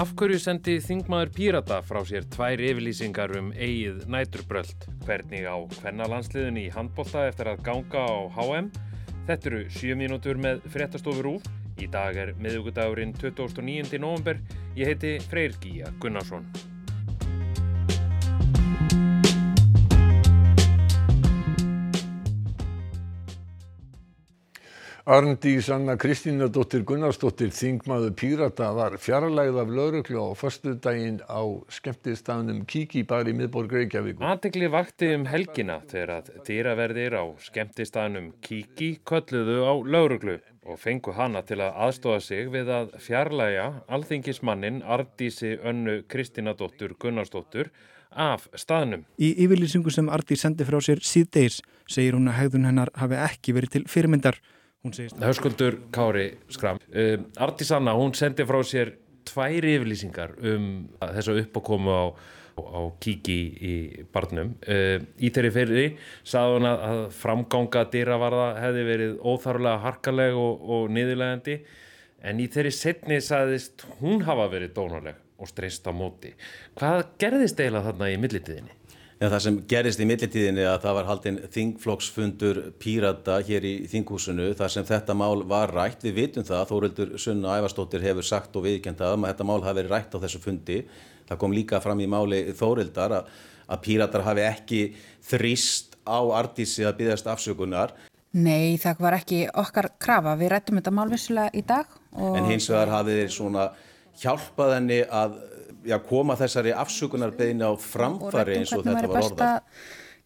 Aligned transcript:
Afhverju 0.00 0.38
sendi 0.40 0.78
þingmaður 0.80 1.30
Pírata 1.36 1.78
frá 1.84 1.98
sér 2.08 2.24
tvær 2.32 2.62
yfirlýsingar 2.64 3.34
um 3.36 3.50
eigið 3.52 4.06
næturbröld? 4.08 4.86
Hvernig 5.04 5.44
á 5.44 5.60
hvennalandsliðin 5.74 6.56
í 6.56 6.70
handbólta 6.72 7.26
eftir 7.28 7.50
að 7.52 7.60
ganga 7.66 8.06
á 8.08 8.16
HM? 8.38 8.72
Þetta 9.28 9.52
eru 9.52 9.60
7 9.76 10.00
mínútur 10.00 10.40
með 10.40 10.64
fréttastofur 10.72 11.30
úr. 11.34 11.52
Í 11.76 11.90
dag 11.92 12.16
er 12.16 12.32
miðugudagurinn 12.40 13.12
29. 13.20 14.00
november. 14.00 14.40
Ég 14.72 14.94
heiti 14.94 15.18
Freyr 15.28 15.60
Gíja 15.60 15.92
Gunnarsson. 16.00 16.48
Arndís 25.08 25.70
Anna 25.72 25.94
Kristínadóttir 25.96 26.82
Gunnarsdóttir 26.84 27.48
þingmaður 27.56 28.10
Pírata 28.20 28.66
var 28.76 28.98
fjarlægð 29.00 29.56
af 29.62 29.70
lauruglu 29.72 30.20
á 30.20 30.36
föstudaginn 30.36 31.22
á 31.24 31.40
skemmtistaðnum 31.72 32.66
Kiki 32.68 33.06
bar 33.08 33.24
í 33.24 33.32
miðborg 33.32 33.72
Reykjavík. 33.72 34.20
Aðtegli 34.20 34.68
vakti 34.68 35.08
um 35.16 35.24
helgina 35.30 35.78
þegar 35.88 36.12
að 36.18 36.28
dýraverðir 36.44 37.16
á 37.16 37.24
skemmtistaðnum 37.46 38.28
Kiki 38.44 38.90
kölluðu 39.08 39.64
á 39.64 39.72
lauruglu 39.88 40.36
og 40.68 40.76
fengu 40.76 41.16
hana 41.16 41.40
til 41.48 41.62
að 41.64 41.80
aðstofa 41.86 42.20
sig 42.20 42.52
við 42.52 42.68
að 42.68 42.92
fjarlæga 43.00 43.66
alþingismannin 43.88 44.84
Arndísi 44.84 45.56
Önnu 45.64 46.02
Kristínadóttir 46.12 46.92
Gunnarsdóttir 47.00 47.72
af 48.12 48.50
staðnum. 48.52 49.08
Í 49.16 49.32
yfirlýsingu 49.46 49.88
sem 49.96 50.12
Arndís 50.12 50.44
sendi 50.44 50.68
frá 50.68 50.76
sér 50.84 51.00
síðdeis 51.00 51.62
segir 51.88 52.20
hún 52.20 52.28
að 52.28 52.42
hegðun 52.42 52.68
hennar 52.68 52.92
hafi 53.00 53.16
ekki 53.16 53.56
verið 53.56 53.78
til 53.78 53.86
fyrirmyndar. 53.88 54.36
Höskuldur 54.80 55.76
Kári 55.92 56.38
Skram 56.48 56.78
um, 56.80 57.24
Artisanna, 57.36 57.92
hún 57.92 58.14
sendi 58.16 58.46
frá 58.48 58.62
sér 58.64 58.94
tværi 59.28 59.74
yfirlýsingar 59.76 60.32
um 60.40 60.70
þessa 60.96 61.34
uppákomu 61.36 61.92
á, 61.92 62.04
á 62.56 62.80
kíki 62.96 63.36
í 63.60 63.74
barnum. 64.08 64.54
Um, 64.64 65.04
í 65.20 65.28
þeirri 65.28 65.52
ferri 65.52 65.84
sagði 66.24 66.56
hún 66.56 66.70
að 66.70 67.02
framganga 67.12 67.84
dýravarða 67.92 68.48
hefði 68.62 68.88
verið 68.88 69.14
óþarlega 69.20 69.84
harkaleg 69.84 70.40
og, 70.46 70.64
og 70.64 70.90
niðurlegandi 70.96 71.60
en 72.24 72.40
í 72.40 72.48
þeirri 72.48 72.72
setni 72.72 73.20
sagðist 73.20 73.84
hún 74.00 74.24
hafa 74.24 74.48
verið 74.48 74.78
dónaleg 74.80 75.20
og 75.40 75.52
streyst 75.52 75.84
á 75.84 75.92
móti. 75.92 76.32
Hvað 76.80 77.04
gerðist 77.20 77.60
eiginlega 77.60 77.90
þarna 77.92 78.14
í 78.14 78.20
millitíðinni? 78.24 78.79
Já, 79.20 79.26
það 79.28 79.42
sem 79.44 79.56
gerist 79.68 80.00
í 80.00 80.04
millitíðinni 80.08 80.62
að 80.64 80.78
það 80.80 80.94
var 80.96 81.08
haldinn 81.10 81.38
þingflokksfundur 81.52 82.58
pírata 82.80 83.34
hér 83.44 83.66
í 83.68 83.72
þinghúsinu 83.92 84.46
þar 84.56 84.72
sem 84.72 84.86
þetta 84.88 85.16
mál 85.20 85.42
var 85.50 85.74
rætt. 85.76 86.06
Við 86.06 86.14
vitum 86.16 86.46
það, 86.48 86.62
Þórildur 86.70 87.10
Sunna 87.20 87.58
Ævarstóttir 87.60 88.00
hefur 88.06 88.24
sagt 88.24 88.56
og 88.56 88.64
viðkjent 88.64 89.02
að 89.04 89.26
þetta 89.26 89.46
mál 89.50 89.58
hafi 89.60 89.76
verið 89.82 89.92
rætt 89.92 90.16
á 90.16 90.22
þessu 90.22 90.40
fundi. 90.40 90.78
Það 91.28 91.40
kom 91.42 91.52
líka 91.52 91.82
fram 91.84 92.00
í 92.00 92.08
máli 92.08 92.38
Þórildar 92.56 93.18
að, 93.18 93.28
að 93.68 93.82
píratar 93.84 94.24
hafi 94.24 94.46
ekki 94.46 94.80
þrýst 95.28 96.00
á 96.08 96.20
artísi 96.40 96.88
að 96.88 96.96
byggast 97.02 97.28
afsökunar. 97.28 97.92
Nei, 98.40 98.80
það 98.80 99.04
var 99.04 99.18
ekki 99.20 99.42
okkar 99.52 99.90
krafa. 100.00 100.32
Við 100.40 100.54
rættum 100.54 100.80
þetta 100.80 100.96
mál 100.96 101.10
vissilega 101.12 101.52
í 101.52 101.66
dag. 101.68 101.92
En 102.16 102.48
hins 102.48 102.72
vegar 102.72 102.96
hafið 102.96 103.20
þeir 103.20 103.36
svona 103.36 103.68
hjálpað 104.20 104.74
henni 104.78 105.02
að 105.04 105.36
já, 105.86 105.96
koma 106.04 106.36
þessari 106.40 106.74
afsökunarbeginni 106.76 107.66
á 107.66 107.72
framfari 107.80 108.58
eins 108.60 108.74
og 108.76 108.84
þetta 108.86 109.08
var 109.08 109.30
orða. 109.30 109.52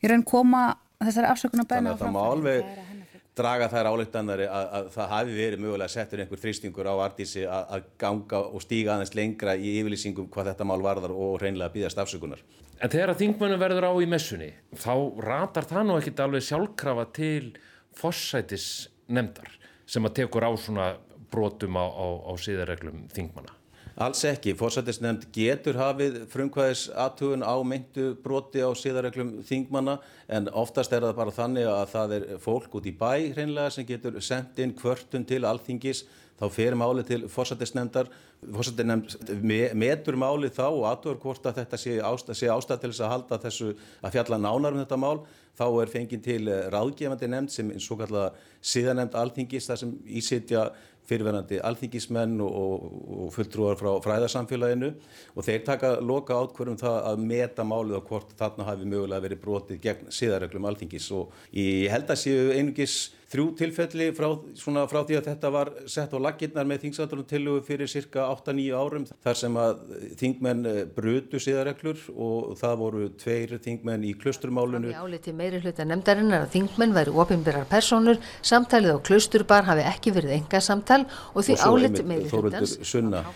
Ég 0.02 0.12
raun 0.12 0.26
koma 0.28 0.64
þessari 1.02 1.30
afsökunarbeginni 1.30 1.94
á 1.94 1.96
framfari. 1.98 2.00
Þannig 2.00 2.02
að 2.02 2.04
það 2.04 2.18
má 2.18 2.24
alveg 2.32 2.92
draga 3.34 3.68
þær 3.70 3.88
álíktanari 3.90 4.46
að, 4.46 4.66
að 4.78 4.90
það 4.94 5.08
hafi 5.10 5.36
verið 5.38 5.62
mögulega 5.64 5.90
settur 5.90 6.22
einhver 6.22 6.40
þrýstingur 6.42 6.86
á 6.86 6.94
artísi 7.02 7.42
að, 7.42 7.64
að 7.76 7.88
ganga 7.98 8.42
og 8.46 8.62
stíga 8.62 8.94
aðeins 8.94 9.14
lengra 9.18 9.56
í 9.58 9.72
yfirlýsingum 9.80 10.28
hvað 10.30 10.52
þetta 10.52 10.68
mál 10.70 10.78
varðar 10.84 11.14
og 11.14 11.40
reynlega 11.42 11.74
býðast 11.74 11.98
afsökunar. 12.02 12.44
En 12.78 12.92
þegar 12.92 13.14
að 13.14 13.20
þingmönu 13.22 13.58
verður 13.58 13.88
á 13.90 13.92
í 14.02 14.06
messunni, 14.10 14.50
þá 14.78 14.94
ratar 15.24 15.66
það 15.70 15.88
nú 15.88 15.98
ekkit 15.98 16.22
alveg 16.24 16.46
sjálfkrafa 16.46 17.08
til 17.16 17.52
fossætis 17.94 18.68
nefndar 19.10 19.50
sem 19.86 20.06
að 20.06 20.16
tekur 20.20 20.46
á 20.46 20.52
svona 20.58 20.88
brotum 21.34 21.78
á, 21.78 21.86
á, 21.86 22.06
á 22.30 22.32
síðarreglum 22.38 23.06
þingmanna. 23.14 23.54
Alls 23.94 24.24
ekki. 24.26 24.56
Fórsættisnefnd 24.58 25.28
getur 25.34 25.76
hafið 25.78 26.24
frumkvæðis 26.32 26.88
aðtugun 26.98 27.44
á 27.46 27.54
myndu 27.62 28.08
broti 28.24 28.58
á 28.58 28.74
síðarreglum 28.74 29.36
þingmanna 29.46 30.00
en 30.26 30.50
oftast 30.50 30.90
er 30.96 31.06
það 31.06 31.14
bara 31.20 31.34
þannig 31.36 31.68
að 31.70 31.84
það 31.92 32.14
er 32.16 32.26
fólk 32.42 32.74
út 32.74 32.88
í 32.90 32.94
bæ 32.98 33.30
hreinlega 33.36 33.70
sem 33.70 33.86
getur 33.86 34.18
sendt 34.18 34.58
inn 34.58 34.74
kvörtun 34.74 35.26
til 35.28 35.44
alþingis. 35.46 36.02
Þá 36.34 36.48
fer 36.50 36.74
máli 36.74 37.04
til 37.06 37.28
fórsættisnefndar 37.30 38.10
fórsættisnefnd 38.42 39.30
metur 39.78 40.18
máli 40.18 40.50
þá 40.50 40.66
og 40.72 40.88
aðtugur 40.90 41.20
hvort 41.22 41.46
að 41.46 41.60
þetta 41.60 41.78
sé 41.78 41.94
ástæð, 42.02 42.80
til 42.82 42.90
þess 42.90 43.04
að 43.06 43.12
halda 43.12 43.38
þessu 43.44 43.68
að 44.02 44.16
fjalla 44.16 44.40
nánar 44.42 44.74
um 44.74 44.82
þetta 44.82 44.98
mál. 44.98 45.22
Þá 45.54 45.66
er 45.84 45.92
fengið 45.92 46.24
til 46.26 46.50
ráðgefandi 46.74 47.30
nefnd 47.30 47.54
sem 47.54 47.70
eins 47.70 47.86
og 47.94 48.02
kallaða 48.02 48.32
síðanemnd 48.58 49.14
alþingis 49.14 49.70
þar 49.70 49.80
sem 49.84 49.94
ísitja 50.18 50.64
fyrirverandi 51.08 51.60
alþingismenn 51.64 52.38
og, 52.44 52.86
og, 52.88 53.26
fulltrúar 53.34 53.78
frá 53.80 53.90
fræðarsamfélaginu 54.04 54.92
og 55.34 55.46
þeir 55.46 55.64
taka 55.66 55.94
loka 56.00 56.38
átkvörum 56.38 56.78
það 56.80 57.00
að 57.10 57.26
meta 57.32 57.66
málið 57.66 58.00
á 58.00 58.06
hvort 58.08 58.32
þarna 58.38 58.68
hafi 58.70 58.88
mögulega 58.88 59.26
verið 59.26 59.42
brotið 59.44 59.82
gegn 59.84 60.14
síðarreglum 60.14 60.70
alþingis 60.70 61.10
og 61.16 61.34
ég 61.52 61.92
held 61.92 62.10
að 62.10 62.22
séu 62.24 62.48
einungis 62.54 62.98
þrjú 63.34 63.46
tilfelli 63.58 64.08
frá, 64.14 64.28
svona, 64.58 64.84
frá 64.90 65.00
því 65.06 65.18
að 65.18 65.28
þetta 65.32 65.50
var 65.54 65.70
sett 65.90 66.12
á 66.14 66.18
laginnar 66.22 66.68
með 66.68 66.84
þingsaldunum 66.84 67.26
tilögu 67.28 67.64
fyrir 67.66 67.90
cirka 67.90 68.28
8-9 68.30 68.76
árum 68.78 69.06
þar 69.10 69.38
sem 69.40 69.58
að 69.58 69.80
þingmenn 70.20 70.68
eh, 70.70 70.80
brutu 70.94 71.40
síðarreglur 71.42 72.04
og 72.14 72.54
það 72.60 72.76
voru 72.82 73.08
tveir 73.18 73.56
þingmenn 73.64 74.06
í 74.06 74.12
klusturmálunu. 74.20 74.92
Það 74.92 75.00
er 75.00 75.08
áliti 75.08 75.34
meiri 75.34 75.62
hluta 75.64 75.88
nefndarinnar 75.88 76.46
að 76.46 76.54
þingmenn 76.54 76.94
væri 76.94 77.16
ofinbærar 77.24 77.66
personur, 77.70 78.20
samtalið 78.44 78.98
á 79.00 79.04
klusturbar 79.10 79.66
hafi 79.70 79.86
ekki 79.90 80.14
verið 80.14 80.36
enga 80.38 80.62
samtal 80.62 80.93
og 81.02 81.46
því 81.46 81.58
áliti 81.66 82.06
meiri 82.06 82.30
hlutans. 82.30 82.76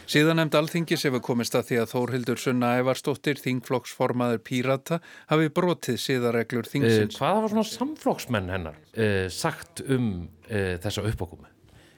Síðan 0.08 0.40
nefnd 0.42 0.58
alþingis 0.60 1.06
hefur 1.08 1.24
komist 1.30 1.58
að 1.58 1.68
því 1.72 1.82
að 1.82 1.92
Þórhildur 1.92 2.42
Sunna 2.42 2.72
Ævarstóttir, 2.78 3.42
þingflokksformaður 3.42 4.42
Pírata, 4.46 5.02
hafi 5.32 5.52
brotið 5.58 6.00
síðarreglur 6.06 6.70
þingsins. 6.70 7.18
Uh, 7.18 7.20
hvað 7.20 7.44
var 7.44 7.54
svona 7.54 7.68
samflokksmenn 7.74 8.50
hennar 8.54 8.80
uh, 8.94 9.28
sagt 9.32 9.84
um 9.88 10.10
uh, 10.48 10.76
þessa 10.82 11.06
uppákomu? 11.10 11.50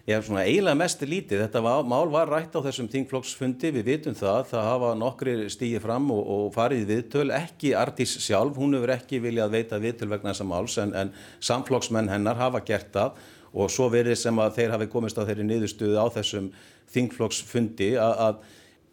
Ég 0.09 0.17
hef 0.17 0.27
svona 0.27 0.43
eiginlega 0.49 0.79
mest 0.81 1.03
lítið. 1.07 1.43
Þetta 1.45 1.61
var, 1.63 1.85
mál 1.87 2.09
var 2.11 2.31
rætt 2.33 2.57
á 2.57 2.65
þessum 2.65 2.89
þingflokksfundi, 2.91 3.71
við 3.77 3.85
vitum 3.87 4.17
það. 4.19 4.41
Það 4.51 4.65
hafa 4.67 4.93
nokkri 4.99 5.35
stíið 5.53 5.85
fram 5.85 6.09
og, 6.11 6.23
og 6.35 6.47
farið 6.57 6.87
viðtöl, 6.89 7.27
ekki 7.37 7.75
Artís 7.79 8.17
sjálf, 8.25 8.57
hún 8.59 8.75
hefur 8.75 8.95
ekki 8.97 9.21
viljað 9.23 9.55
veita 9.55 9.79
viðtöl 9.83 10.09
vegna 10.11 10.33
þessa 10.33 10.49
máls 10.51 10.79
en, 10.83 10.97
en 10.99 11.13
samflokksmenn 11.45 12.11
hennar 12.11 12.41
hafa 12.41 12.65
gert 12.67 12.91
það 12.97 13.21
og 13.53 13.71
svo 13.73 13.89
verið 13.93 14.19
sem 14.21 14.39
að 14.43 14.59
þeir 14.59 14.75
hafi 14.77 14.91
komist 14.93 15.19
á 15.19 15.27
þeirri 15.27 15.47
niðurstuðu 15.49 15.99
á 15.99 16.07
þessum 16.15 16.51
þingflokksfundi 16.95 17.91
að, 17.99 18.23
að 18.27 18.37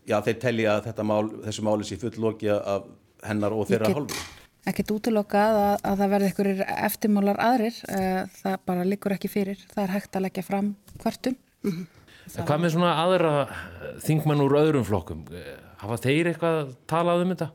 já, 0.09 0.17
þeir 0.25 0.39
þetta 0.87 1.05
mál, 1.05 1.29
þessu 1.45 1.65
máli 1.67 1.87
sé 1.87 1.99
full 2.01 2.15
loki 2.21 2.49
af 2.53 2.87
hennar 3.25 3.53
og 3.53 3.69
þeirra 3.69 3.93
hálfu 3.93 4.25
ekkert 4.67 4.91
útlokað 4.97 5.57
að, 5.61 5.75
að 5.87 6.01
það 6.01 6.09
verði 6.13 6.29
einhverjir 6.31 6.63
eftirmálar 6.75 7.37
aðrir 7.39 7.77
eh, 7.93 8.23
það 8.41 8.57
bara 8.67 8.87
likur 8.87 9.15
ekki 9.15 9.31
fyrir 9.31 9.61
það 9.71 9.83
er 9.85 9.93
hægt 9.95 10.17
að 10.17 10.25
leggja 10.27 10.43
fram 10.43 10.73
hvertum 11.03 11.37
mm 11.37 11.71
-hmm. 11.71 11.85
Hvað 12.27 12.59
með 12.59 12.73
svona 12.73 12.95
aðra 12.99 13.29
þingmenn 14.03 14.41
úr 14.43 14.57
öðrum 14.59 14.83
flokkum 14.83 15.21
hafa 15.79 15.97
þeir 16.03 16.27
eitthvað 16.33 16.73
talað 16.89 17.21
um 17.23 17.29
þetta? 17.31 17.47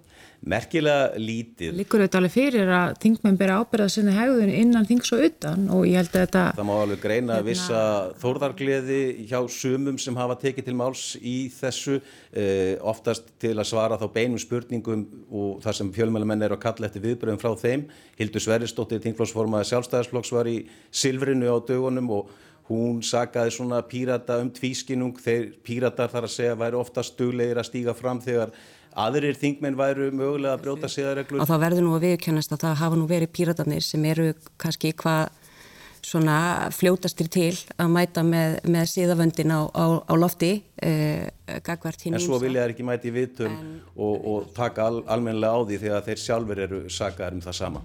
Merkilega 0.42 1.18
lítið. 1.22 1.76
Líkur 1.78 2.02
auðvitað 2.02 2.18
alveg 2.18 2.32
fyrir 2.34 2.70
að 2.74 2.94
þingmenn 3.04 3.38
byrja 3.38 3.58
ábyrða 3.62 3.86
sinni 3.94 4.14
hegðun 4.16 4.50
innan 4.50 4.88
þings 4.88 5.12
og 5.14 5.22
utan 5.28 5.68
og 5.70 5.84
ég 5.86 6.00
held 6.00 6.10
að 6.10 6.24
þetta... 6.24 6.42
Það 6.58 6.68
má 6.68 6.72
alveg 6.74 7.02
greina 7.04 7.36
að 7.38 7.50
vissa 7.52 7.82
þórðargleði 8.22 9.00
hjá 9.30 9.38
sumum 9.54 10.00
sem 10.02 10.18
hafa 10.18 10.38
tekið 10.42 10.68
til 10.68 10.76
máls 10.80 11.04
í 11.20 11.36
þessu 11.54 12.00
eh, 12.00 12.74
oftast 12.82 13.30
til 13.42 13.54
að 13.54 13.70
svara 13.70 14.00
þá 14.02 14.06
beinum 14.18 14.42
spurningum 14.42 15.06
og 15.30 15.62
þar 15.62 15.78
sem 15.78 15.94
fjölmjölumenn 15.94 16.46
er 16.48 16.56
að 16.56 16.64
kalla 16.66 16.90
eftir 16.90 17.06
viðbröðum 17.06 17.42
frá 17.42 17.54
þeim. 17.62 17.86
Hildur 18.18 18.42
Sverrisdóttir, 18.42 19.02
þingflóksformaði 19.06 19.70
sjálfstæðarsflokks 19.70 20.34
var 20.34 20.50
í 20.50 20.58
Silfrinu 20.90 21.54
á 21.54 21.58
dögunum 21.62 22.10
og 22.18 22.34
hún 22.66 23.02
sagaði 23.04 23.54
svona 23.54 23.82
pírata 23.86 24.38
um 24.42 24.50
tvískinung 24.54 25.18
þegar 25.22 25.50
píratar 25.66 26.12
þar 26.12 26.28
að 26.28 26.34
segja 26.36 26.58
væri 26.58 26.78
oftast 26.78 27.18
duglegir 27.18 27.58
að 27.60 27.68
stíga 27.68 27.94
fram 27.96 28.22
þegar 28.22 28.54
aðrir 28.98 29.38
þingmenn 29.38 29.78
væru 29.78 30.10
mögulega 30.14 30.56
að 30.56 30.64
brjóta 30.66 30.90
siðareglur. 30.92 31.42
Og 31.42 31.48
þá 31.48 31.56
verður 31.62 31.86
nú 31.86 31.94
að 31.96 32.08
viðkennast 32.08 32.56
að 32.56 32.64
það 32.66 32.80
hafa 32.82 32.98
nú 32.98 33.06
verið 33.10 33.32
píratarnir 33.36 33.86
sem 33.86 34.04
eru 34.10 34.32
kannski 34.60 34.92
hvað 35.02 35.30
svona 36.02 36.68
fljótastir 36.74 37.28
til 37.30 37.52
að 37.78 37.92
mæta 37.94 38.24
með, 38.26 38.56
með 38.66 38.88
síðavöndin 38.90 39.54
á, 39.54 39.60
á, 39.70 39.86
á 40.02 40.14
lofti 40.18 40.56
eh, 40.82 41.30
En 41.46 42.18
svo 42.22 42.40
vilja 42.42 42.64
þær 42.64 42.74
ekki 42.74 42.86
mæti 42.88 43.12
í 43.12 43.14
viðtöl 43.14 43.50
en, 43.50 43.68
og, 43.94 44.26
og 44.32 44.50
taka 44.56 44.88
al, 44.88 45.02
almenlega 45.06 45.54
á 45.54 45.60
því 45.68 45.80
þegar 45.84 46.08
þeir 46.08 46.24
sjálfur 46.24 46.64
eru 46.66 46.82
sagaðar 46.90 47.38
um 47.38 47.44
það 47.44 47.58
sama 47.60 47.84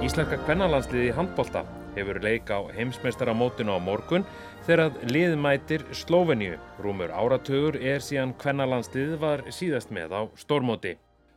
Íslenska 0.00 0.38
kvennalandsliði 0.46 1.10
í 1.10 1.12
handbólta 1.12 1.60
hefur 1.92 2.16
leik 2.24 2.48
á 2.48 2.64
heimsmeistaramótinu 2.72 3.74
á 3.76 3.84
morgun 3.84 4.22
þegar 4.64 4.82
að 4.86 4.94
liðmætir 5.12 5.84
Slóveníu. 5.92 6.54
Rúmur 6.80 7.12
áratugur 7.12 7.76
er 7.76 8.00
síðan 8.00 8.32
kvennalandsliðið 8.40 9.18
var 9.20 9.44
síðast 9.52 9.92
með 9.92 10.14
á 10.16 10.22
stórmóti. 10.40 10.94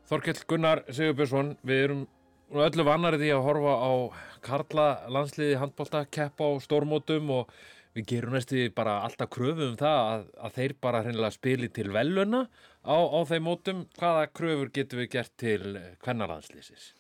Þorkell 0.08 0.40
Gunnar 0.48 0.84
Sigurbjörnsson, 0.88 1.52
við 1.60 1.84
erum 1.90 2.08
öllu 2.64 2.88
vannari 2.88 3.20
því 3.20 3.34
að 3.36 3.44
horfa 3.50 3.76
á 3.84 3.92
Karla 4.48 4.88
landsliði 5.12 5.60
handbólta, 5.60 6.06
keppa 6.08 6.48
á 6.48 6.52
stórmótum 6.64 7.36
og 7.36 7.54
við 8.00 8.10
gerum 8.16 8.40
næstu 8.40 8.64
bara 8.72 9.02
alltaf 9.04 9.36
kröfu 9.36 9.74
um 9.74 9.78
það 9.84 10.02
að, 10.08 10.28
að 10.40 10.60
þeir 10.62 10.80
bara 10.88 11.04
hreinlega 11.04 11.36
spili 11.36 11.68
til 11.68 11.92
veluna 11.92 12.46
á, 12.88 12.96
á 12.96 13.20
þeim 13.28 13.48
mótum. 13.52 13.86
Hvaða 14.00 14.28
kröfur 14.32 14.72
getum 14.72 15.04
við 15.04 15.16
gert 15.20 15.36
til 15.36 15.80
kvennalandsliðsis? 16.00 16.94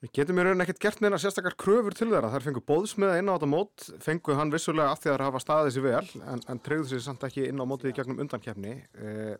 Við 0.00 0.12
getum 0.16 0.38
í 0.40 0.44
rauninni 0.46 0.64
ekkert 0.64 0.78
gert 0.80 1.00
neina 1.04 1.18
sérstakar 1.20 1.52
kröfur 1.60 1.92
til 1.92 2.06
þeirra. 2.08 2.30
Þær 2.32 2.44
fengu 2.46 2.60
bóðsmiða 2.64 3.18
inn 3.20 3.28
á 3.28 3.36
þetta 3.36 3.48
mót, 3.52 3.82
fengu 4.00 4.36
hann 4.38 4.52
vissulega 4.52 4.94
af 4.94 5.02
því 5.02 5.10
að 5.10 5.18
það 5.18 5.24
hafa 5.26 5.42
staðið 5.44 5.74
sér 5.74 5.84
vel, 5.84 6.22
en, 6.32 6.42
en 6.54 6.60
treyðu 6.64 6.86
sér 6.88 7.02
samt 7.04 7.26
ekki 7.28 7.44
inn 7.50 7.60
á 7.60 7.68
mótið 7.68 7.90
í 7.90 7.92
gegnum 7.98 8.22
undankefni. 8.24 8.72
Eh, 8.96 9.34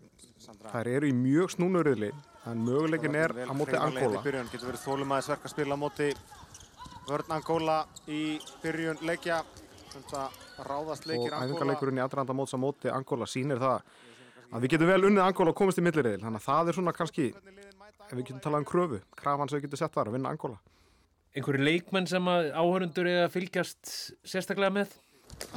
þær 0.66 0.90
eru 0.92 1.08
í 1.08 1.14
mjög 1.16 1.54
snúnurriðli, 1.54 2.12
en 2.52 2.60
möguleikin 2.66 3.16
er 3.22 3.34
á 3.40 3.52
mótið 3.56 3.80
Angóla. 3.80 4.20
Byrjun, 4.28 4.52
getur 4.52 4.68
verið 4.68 4.84
þólumæðisverk 4.84 5.48
að 5.48 5.54
spila 5.54 5.80
móti 5.80 6.12
vörn 7.08 7.36
Angóla 7.38 7.80
í 8.04 8.22
byrjun 8.60 9.00
leikja. 9.08 9.40
Ráðast 10.60 11.08
leikir 11.08 11.32
Angóla. 11.32 11.40
Og 11.40 11.54
æfingarleikurinn 11.54 12.02
í 12.02 12.04
aðranda 12.04 12.36
móts 12.36 12.52
á 12.52 12.60
móti 12.60 12.92
Angóla 12.92 13.24
sínir 13.24 13.64
það 13.64 13.80
að 14.50 14.66
við 14.66 14.74
getum 14.74 14.92
vel 14.92 15.04
unnið 15.08 15.24
Angóla 15.24 15.54
og 15.54 15.62
komist 15.64 15.80
í 15.80 15.84
millirriðil. 15.88 16.20
Þannig 16.20 16.44
að 16.44 16.50
það 16.50 16.68
er 16.68 16.76
svona 16.76 16.94
kannski 17.00 17.32
ef 18.10 18.18
við 18.18 18.26
getum 18.26 18.42
talað 18.42 18.64
um 18.64 18.68
kröfu, 18.68 18.98
krafan 19.18 19.50
sem 19.50 19.60
við 19.60 19.68
getum 19.68 19.80
sett 19.80 19.94
þar 19.94 20.10
að 20.10 20.16
vinna 20.18 20.32
Angola. 20.34 20.58
Einhverju 21.30 21.62
leikmenn 21.62 22.08
sem 22.10 22.26
áhörundur 22.26 23.06
er 23.06 23.24
að 23.28 23.34
fylgjast 23.36 23.92
sérstaklega 24.26 24.74
með? 24.74 24.96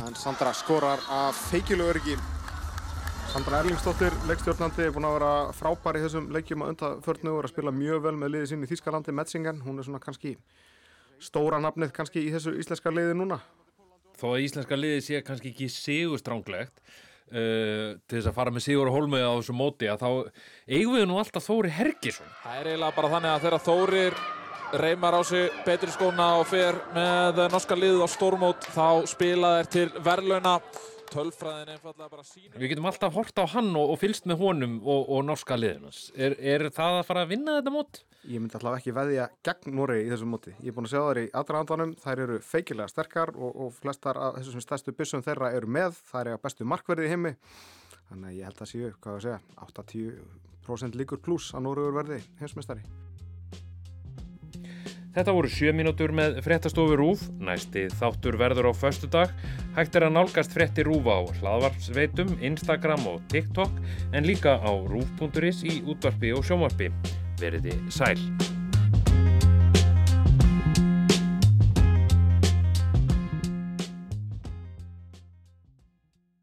En 0.05 0.13
Sandra 0.17 0.53
skorar 0.53 1.01
að 1.09 1.33
feikilu 1.49 1.87
örgi. 1.89 2.17
Sandra 3.33 3.63
Erlingsdóttir, 3.63 4.13
leikstjórnandi, 4.29 4.85
er 4.85 4.93
búin 4.93 5.07
að 5.09 5.15
vera 5.15 5.31
frábær 5.57 5.97
í 5.97 6.03
þessum 6.03 6.27
leikjum 6.35 6.61
að 6.61 6.75
undaförnu 6.75 7.31
og 7.33 7.39
er 7.39 7.47
að 7.47 7.53
spila 7.55 7.73
mjög 7.73 8.03
vel 8.03 8.13
með 8.21 8.31
liðið 8.35 8.51
sín 8.51 8.67
í 8.67 8.69
Þýskalandi, 8.69 9.15
Metzingen. 9.17 9.63
Hún 9.65 9.81
er 9.81 9.87
svona 9.87 10.01
kannski 10.03 10.35
stóra 11.23 11.57
nafnið 11.63 11.95
kannski 11.97 12.21
í 12.21 12.29
þessu 12.35 12.53
íslenska 12.61 12.93
liði 12.93 13.17
núna. 13.17 13.39
Þó 14.19 14.27
að 14.35 14.43
íslenska 14.45 14.77
liði 14.77 15.01
sé 15.01 15.23
kannski 15.25 15.49
ekki 15.49 15.71
sigustranglegt 15.73 16.83
Uh, 17.33 17.95
til 18.05 18.19
þess 18.19 18.29
að 18.29 18.35
fara 18.35 18.51
með 18.53 18.65
Sigur 18.67 18.89
og 18.91 18.97
Holmið 18.97 19.23
á 19.25 19.33
þessu 19.39 19.53
móti 19.57 19.87
að 19.89 20.03
þá 20.03 20.09
eigum 20.67 20.97
við 20.99 21.05
nú 21.09 21.15
alltaf 21.17 21.45
Þóri 21.47 21.71
Hergisson 21.73 22.27
Það 22.43 22.57
er 22.59 22.67
eiginlega 22.67 22.97
bara 22.97 23.11
þannig 23.13 23.31
að 23.31 23.45
þegar 23.45 23.63
Þórir 23.63 24.17
reymar 24.83 25.17
á 25.17 25.21
sig 25.25 25.55
betri 25.65 25.93
skóna 25.93 26.27
og 26.41 26.47
fer 26.51 26.77
með 26.93 27.39
norska 27.53 27.77
liðið 27.79 28.03
á 28.05 28.09
stórmót 28.11 28.67
þá 28.75 28.87
spila 29.09 29.53
þeir 29.55 29.71
til 29.77 30.03
verðlauna 30.05 30.53
tölfræðin 31.13 31.73
einfallega 31.75 32.09
bara 32.11 32.25
sín 32.27 32.49
Við 32.57 32.73
getum 32.73 32.87
alltaf 32.89 33.13
hort 33.15 33.39
á 33.39 33.45
hann 33.53 33.69
og, 33.79 33.93
og 33.93 34.01
fylst 34.01 34.27
með 34.29 34.41
honum 34.41 34.79
og, 34.81 35.05
og 35.07 35.21
norska 35.27 35.57
liðinans 35.59 36.07
er, 36.15 36.35
er 36.39 36.67
það 36.73 36.99
að 36.99 37.05
fara 37.09 37.25
að 37.25 37.33
vinna 37.35 37.57
þetta 37.59 37.73
mót? 37.75 38.01
Ég 38.23 38.39
myndi 38.39 38.59
alltaf 38.59 38.79
ekki 38.79 38.95
veðja 38.95 39.29
gegn 39.43 39.77
Noregi 39.77 40.07
í 40.07 40.11
þessum 40.13 40.31
móti. 40.31 40.55
Ég 40.63 40.71
er 40.71 40.77
búin 40.77 40.87
að 40.87 40.93
sjá 40.93 41.01
þær 41.03 41.21
í 41.21 41.25
aðra 41.41 41.63
andanum, 41.63 41.95
þær 41.99 42.23
eru 42.23 42.37
feikilega 42.47 42.91
sterkar 42.91 43.33
og, 43.35 43.49
og 43.65 43.73
flestar 43.75 44.19
af 44.29 44.37
þessum 44.39 44.63
stærstu 44.63 44.95
byssum 44.95 45.25
þeirra 45.25 45.51
eru 45.57 45.71
með, 45.79 45.97
þær 46.11 46.33
eru 46.33 46.43
bestu 46.45 46.67
markverði 46.67 47.09
í 47.09 47.13
heimi 47.13 47.33
þannig 48.09 48.29
að 48.29 48.37
ég 48.37 48.49
held 48.49 48.63
að 48.63 48.71
séu, 48.71 48.93
hvað 49.03 49.17
að 49.17 49.25
segja 49.27 49.39
80% 49.67 51.01
líkur 51.01 51.23
pluss 51.23 51.51
að 51.53 51.67
Noregur 51.67 51.97
verði 51.99 52.21
heimsmeistari 52.39 52.85
Þetta 55.13 55.33
voru 55.35 55.49
7 55.51 55.75
mínútur 55.77 56.09
með 56.15 56.39
fréttastofu 56.41 56.95
Rúf, 56.97 57.27
næsti 57.37 57.83
þáttur 57.99 58.33
verður 58.41 58.71
á 58.71 58.73
förstu 58.73 59.05
dag. 59.13 59.29
Hægt 59.73 59.95
er 59.97 60.05
að 60.05 60.13
nálgast 60.19 60.53
frétti 60.53 60.85
Rúf 60.85 61.07
á 61.09 61.17
hlaðvarpsveitum, 61.41 62.35
Instagram 62.45 63.07
og 63.09 63.23
TikTok 63.33 63.81
en 64.13 64.27
líka 64.29 64.59
á 64.61 64.69
rúf.is 64.69 65.65
í 65.65 65.81
útvarpi 65.89 66.35
og 66.37 66.45
sjónvarpi. 66.45 66.91
Veriði 67.41 67.79
sæl. 67.89 68.19